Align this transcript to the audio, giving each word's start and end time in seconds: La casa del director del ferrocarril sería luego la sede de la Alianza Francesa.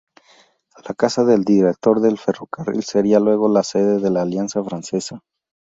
La 0.87 0.95
casa 0.95 1.25
del 1.25 1.43
director 1.43 2.01
del 2.01 2.17
ferrocarril 2.17 2.81
sería 2.83 3.19
luego 3.19 3.47
la 3.47 3.61
sede 3.61 3.99
de 3.99 4.09
la 4.09 4.23
Alianza 4.23 4.63
Francesa. 4.63 5.21